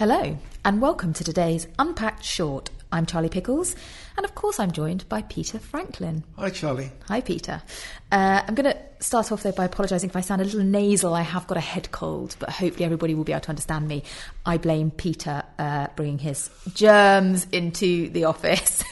[0.00, 0.34] Hello,
[0.64, 2.70] and welcome to today's Unpacked Short.
[2.90, 3.76] I'm Charlie Pickles,
[4.16, 6.24] and of course, I'm joined by Peter Franklin.
[6.38, 6.90] Hi, Charlie.
[7.08, 7.60] Hi, Peter.
[8.10, 11.12] Uh, I'm going to start off though by apologising if I sound a little nasal.
[11.12, 14.02] I have got a head cold, but hopefully, everybody will be able to understand me.
[14.46, 18.82] I blame Peter uh, bringing his germs into the office.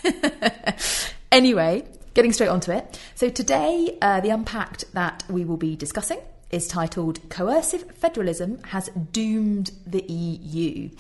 [1.33, 3.01] anyway, getting straight onto it.
[3.15, 6.19] So, today, uh, the Unpacked that we will be discussing
[6.51, 10.91] is titled Coercive Federalism Has Doomed the EU.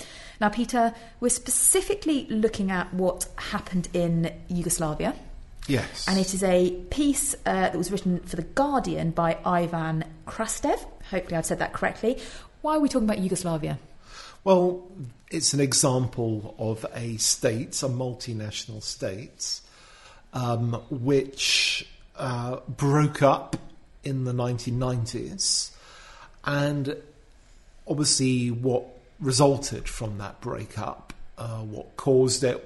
[0.41, 5.15] Now, Peter, we're specifically looking at what happened in Yugoslavia.
[5.67, 6.07] Yes.
[6.09, 10.85] And it is a piece uh, that was written for The Guardian by Ivan Krastev.
[11.11, 12.19] Hopefully, I've said that correctly.
[12.63, 13.79] Why are we talking about Yugoslavia?
[14.45, 14.87] Well,
[15.31, 19.61] it's an example of a state, a multinational state,
[20.33, 21.87] um, which
[22.17, 23.57] uh, broke up
[24.09, 25.71] in the 1990s.
[26.45, 26.97] And
[27.87, 28.85] obviously, what
[29.21, 32.65] resulted from that breakup, uh, what caused it,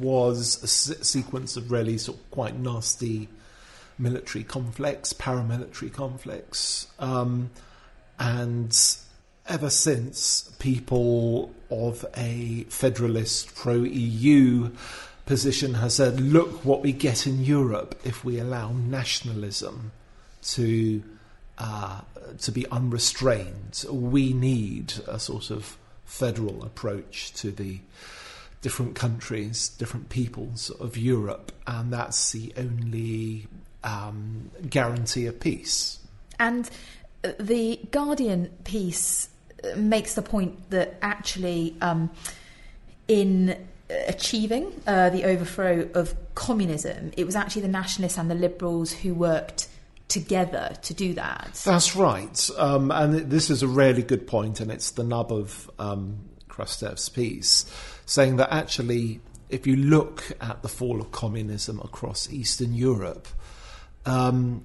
[0.00, 3.28] was a se- sequence of really sort of quite nasty
[3.98, 6.86] military conflicts, paramilitary conflicts.
[6.98, 7.50] Um,
[8.18, 8.76] and
[9.46, 14.70] ever since, people of a federalist pro EU
[15.26, 19.92] position has said, look what we get in Europe if we allow nationalism
[20.42, 21.02] to
[21.58, 22.00] uh,
[22.38, 23.84] to be unrestrained.
[23.90, 27.80] We need a sort of federal approach to the
[28.62, 33.46] different countries, different peoples of Europe, and that's the only
[33.84, 35.98] um, guarantee of peace.
[36.38, 36.68] And
[37.24, 39.28] uh, the Guardian piece
[39.62, 42.10] uh, makes the point that actually, um,
[43.06, 43.56] in
[44.06, 49.14] achieving uh, the overthrow of communism, it was actually the nationalists and the liberals who
[49.14, 49.67] worked
[50.08, 51.60] together to do that.
[51.64, 52.50] That's right.
[52.56, 56.18] Um, and this is a really good point, and it's the nub of um,
[57.14, 57.72] piece,
[58.04, 63.28] saying that actually, if you look at the fall of communism across Eastern Europe,
[64.06, 64.64] um,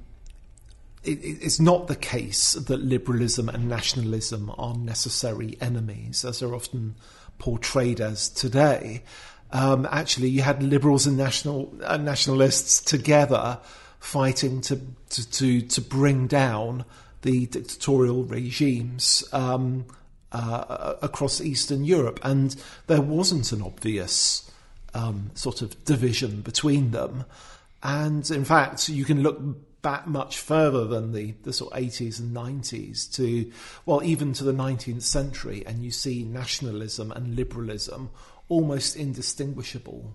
[1.04, 6.96] it, it's not the case that liberalism and nationalism are necessary enemies, as they're often
[7.38, 9.04] portrayed as today.
[9.52, 13.60] Um, actually, you had liberals and national uh, nationalists together
[14.03, 16.84] fighting to to to, to bring down
[17.22, 19.86] the dictatorial regimes um,
[20.34, 22.56] uh, across Eastern Europe, and
[22.88, 24.52] there wasn't an obvious
[24.94, 27.24] um, sort of division between them.
[27.81, 29.40] And in fact, you can look
[29.81, 33.52] back much further than the, the sort of 80s and 90s to,
[33.86, 38.09] well, even to the 19th century, and you see nationalism and liberalism
[38.50, 40.13] almost indistinguishable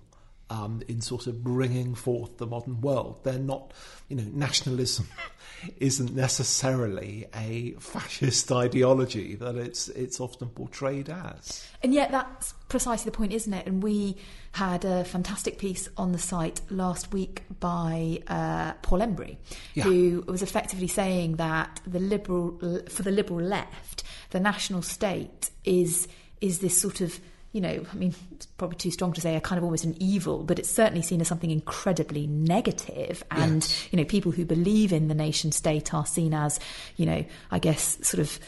[0.49, 3.19] um, in sort of bringing forth the modern world.
[3.23, 3.71] They're not,
[4.07, 5.07] you know, nationalism
[5.77, 11.67] isn't necessarily a fascist ideology that it's it's often portrayed as.
[11.83, 13.65] And yet, that's precisely the point, isn't it?
[13.67, 14.17] And we
[14.53, 19.37] had a fantastic piece on the site last week by uh, Paul Embery,
[19.75, 19.83] Yeah.
[19.83, 26.07] who was effectively saying that the liberal, for the liberal left, the national state is
[26.41, 27.19] is this sort of
[27.51, 29.95] you know, I mean, it's probably too strong to say a kind of almost an
[29.99, 33.23] evil, but it's certainly seen as something incredibly negative.
[33.31, 36.59] And, you know, people who believe in the nation state are seen as,
[36.95, 38.39] you know, I guess sort of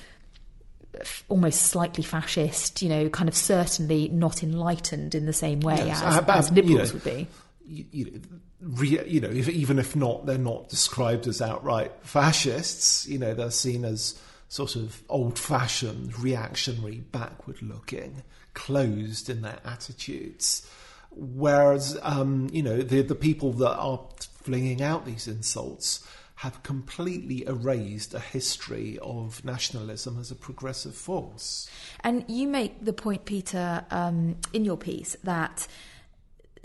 [1.29, 6.01] almost slightly fascist, you know, kind of certainly not enlightened in the same way Yes,
[6.03, 7.27] as, uh, but, as you liberals know, would be.
[7.65, 8.19] You, you know,
[8.61, 13.07] re, you know, if, even if not, they're not described as outright fascists.
[13.07, 18.21] You know, they're seen as sort of old-fashioned, reactionary, backward-looking,
[18.53, 20.67] closed in their attitudes.
[21.11, 27.45] Whereas, um, you know, the the people that are flinging out these insults have completely
[27.45, 31.69] erased a history of nationalism as a progressive force.
[31.99, 35.67] And you make the point, Peter, um, in your piece that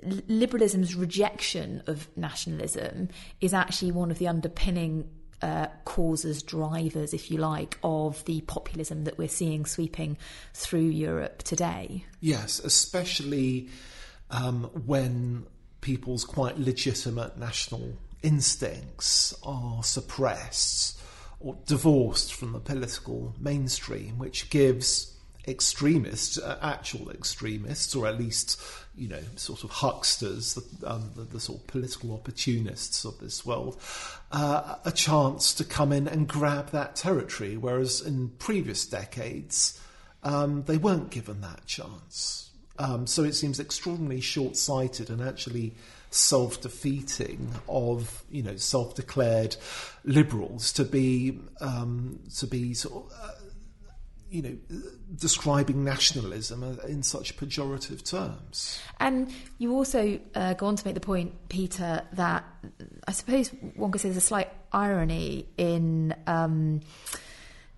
[0.02, 3.10] liberalism's rejection of nationalism
[3.42, 5.10] is actually one of the underpinning
[5.42, 10.16] uh, causes, drivers, if you like, of the populism that we're seeing sweeping
[10.54, 12.04] through Europe today.
[12.20, 13.68] Yes, especially
[14.30, 15.46] um, when
[15.80, 21.00] people's quite legitimate national instincts are suppressed
[21.38, 25.15] or divorced from the political mainstream, which gives
[25.48, 28.60] extremists, uh, actual extremists, or at least,
[28.96, 33.46] you know, sort of hucksters, the, um, the, the sort of political opportunists of this
[33.46, 33.80] world,
[34.32, 39.80] uh, a chance to come in and grab that territory, whereas in previous decades,
[40.22, 42.50] um, they weren't given that chance.
[42.78, 45.74] Um, so it seems extraordinarily short-sighted and actually
[46.10, 49.56] self-defeating of you know self-declared
[50.04, 53.32] liberals to be um, to be sort of uh,
[54.30, 54.56] you know,
[55.14, 58.80] describing nationalism in such pejorative terms.
[58.98, 62.44] And you also uh, go on to make the point, Peter, that
[63.06, 66.80] I suppose one could say there's a slight irony in um,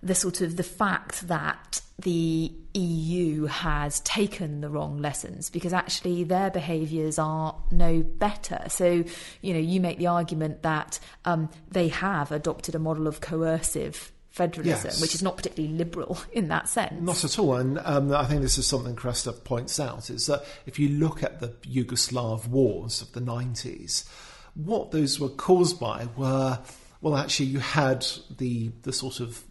[0.02, 6.22] the sort of the fact that the EU has taken the wrong lessons because actually
[6.22, 8.64] their behaviours are no better.
[8.68, 9.04] So,
[9.42, 14.12] you know, you make the argument that um, they have adopted a model of coercive
[14.38, 15.00] federalism, yes.
[15.00, 16.94] which is not particularly liberal in that sense.
[17.02, 17.56] Not at all.
[17.56, 21.22] And um, I think this is something Krastev points out is that if you look
[21.22, 24.08] at the Yugoslav wars of the 90s,
[24.54, 26.60] what those were caused by were,
[27.00, 28.06] well, actually, you had
[28.38, 29.42] the, the sort of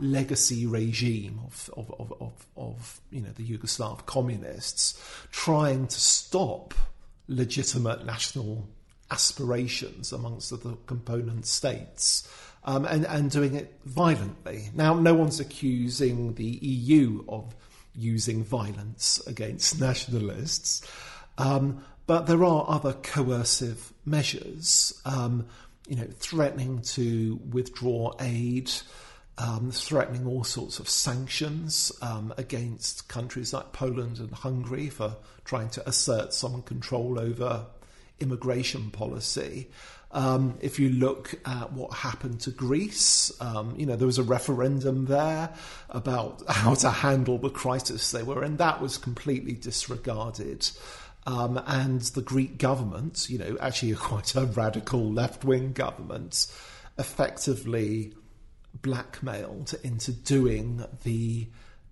[0.00, 5.00] legacy regime of, of, of, of, of you know, the Yugoslav communists
[5.30, 6.74] trying to stop
[7.28, 8.68] legitimate national
[9.10, 12.28] aspirations amongst the component states
[12.64, 14.68] um, and, and doing it violently.
[14.74, 17.54] Now, no one's accusing the EU of
[17.94, 20.86] using violence against nationalists,
[21.38, 25.46] um, but there are other coercive measures, um,
[25.86, 28.70] you know, threatening to withdraw aid.
[29.40, 35.14] Um, threatening all sorts of sanctions um, against countries like Poland and Hungary for
[35.44, 37.66] trying to assert some control over
[38.20, 39.68] immigration policy.
[40.10, 44.22] Um, if you look at what happened to Greece, um, you know, there was a
[44.22, 45.52] referendum there
[45.90, 48.56] about how to handle the crisis they were in.
[48.56, 50.68] That was completely disregarded.
[51.26, 56.46] Um, and the Greek government, you know, actually quite a radical left wing government,
[56.98, 58.14] effectively
[58.80, 61.48] blackmailed into doing the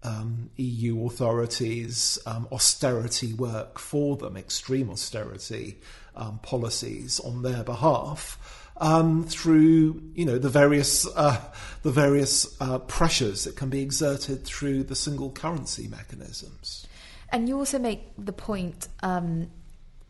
[0.07, 5.79] um, EU authorities' um, austerity work for them, extreme austerity
[6.15, 8.63] um, policies on their behalf.
[8.79, 11.41] Um, through you know the various uh,
[11.83, 16.87] the various uh, pressures that can be exerted through the single currency mechanisms.
[17.31, 19.51] And you also make the point, um,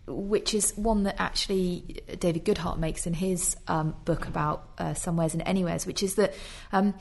[0.07, 5.33] which is one that actually David Goodhart makes in his um, book about uh, somewheres
[5.33, 6.35] and anywheres, which is that
[6.73, 6.95] um,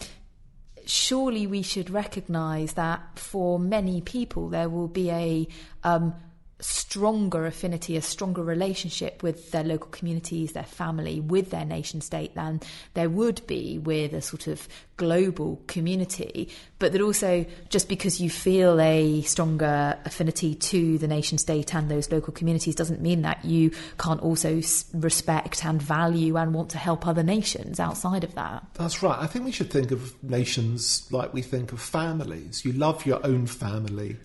[0.89, 5.47] surely we should recognise that for many people there will be a
[5.83, 6.13] um,
[6.61, 12.33] stronger affinity, a stronger relationship with their local communities, their family, with their nation state
[12.35, 12.61] than
[12.93, 16.49] there would be with a sort of global community.
[16.79, 21.91] But that also, just because you feel a stronger affinity to the nation state and
[21.91, 24.61] those local communities doesn't mean that you can't also
[24.93, 28.65] respect and value and want to help other nations outside of that.
[28.75, 29.17] That's right.
[29.19, 32.63] I think we should think of nations like we think of families.
[32.63, 34.15] You love your own family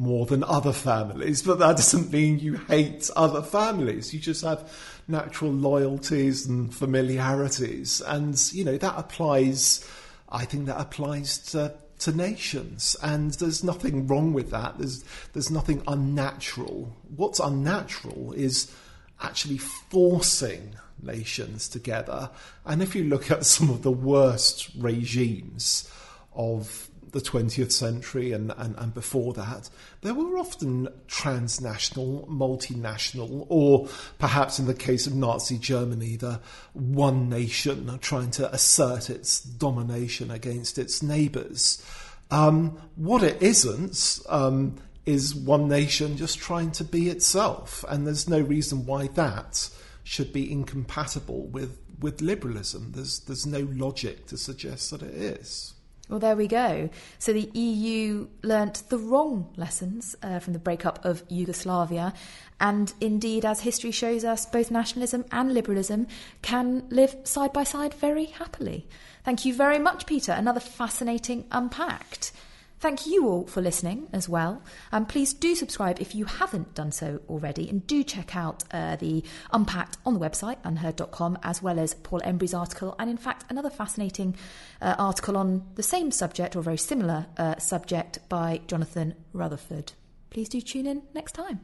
[0.00, 4.14] more than other families, but that doesn't mean you hate other families.
[4.14, 4.72] You just have
[5.06, 8.00] natural loyalties and familiarities.
[8.00, 9.86] And, you know, that applies,
[10.30, 12.96] I think that applies to, to nations.
[13.02, 14.78] And there's nothing wrong with that.
[14.78, 15.04] There's,
[15.34, 16.96] there's nothing unnatural.
[17.14, 18.74] What's unnatural is
[19.20, 22.30] actually forcing nations together.
[22.64, 25.92] And if you look at some of the worst regimes
[26.32, 29.68] of the 20th century and, and, and before that,
[30.02, 36.40] there were often transnational, multinational, or perhaps in the case of Nazi Germany, the
[36.72, 41.84] one nation trying to assert its domination against its neighbours.
[42.30, 48.28] Um, what it isn't um, is one nation just trying to be itself, and there's
[48.28, 49.68] no reason why that
[50.04, 52.92] should be incompatible with, with liberalism.
[52.92, 55.74] There's, there's no logic to suggest that it is.
[56.10, 56.90] Well, there we go.
[57.20, 62.12] So the EU learnt the wrong lessons uh, from the breakup of Yugoslavia.
[62.58, 66.08] And indeed, as history shows us, both nationalism and liberalism
[66.42, 68.88] can live side by side very happily.
[69.24, 70.32] Thank you very much, Peter.
[70.32, 72.32] Another fascinating Unpacked.
[72.80, 74.62] Thank you all for listening as well.
[74.90, 77.68] And um, please do subscribe if you haven't done so already.
[77.68, 79.22] And do check out uh, the
[79.52, 82.96] Unpacked on the website, unherd.com, as well as Paul Embery's article.
[82.98, 84.34] And in fact, another fascinating
[84.80, 89.92] uh, article on the same subject or very similar uh, subject by Jonathan Rutherford.
[90.30, 91.60] Please do tune in next time.